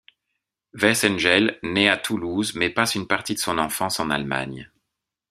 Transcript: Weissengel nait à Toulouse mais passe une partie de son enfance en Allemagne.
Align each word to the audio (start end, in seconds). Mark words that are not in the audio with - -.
Weissengel 0.73 1.59
nait 1.61 1.87
à 1.87 1.95
Toulouse 1.95 2.55
mais 2.55 2.71
passe 2.71 2.95
une 2.95 3.05
partie 3.05 3.35
de 3.35 3.39
son 3.39 3.59
enfance 3.59 3.99
en 3.99 4.09
Allemagne. 4.09 4.71